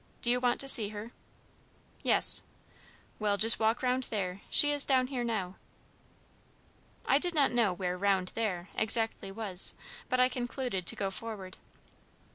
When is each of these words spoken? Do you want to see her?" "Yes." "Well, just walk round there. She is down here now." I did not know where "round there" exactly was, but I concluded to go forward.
Do 0.23 0.31
you 0.31 0.39
want 0.39 0.59
to 0.61 0.67
see 0.67 0.89
her?" 0.89 1.11
"Yes." 2.01 2.41
"Well, 3.19 3.37
just 3.37 3.59
walk 3.59 3.83
round 3.83 4.01
there. 4.05 4.41
She 4.49 4.71
is 4.71 4.83
down 4.83 5.05
here 5.13 5.23
now." 5.23 5.57
I 7.05 7.19
did 7.19 7.35
not 7.35 7.51
know 7.51 7.71
where 7.71 7.95
"round 7.99 8.31
there" 8.33 8.69
exactly 8.73 9.31
was, 9.31 9.75
but 10.09 10.19
I 10.19 10.27
concluded 10.27 10.87
to 10.87 10.95
go 10.95 11.11
forward. 11.11 11.57